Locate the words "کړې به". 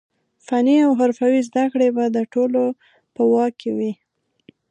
1.71-2.05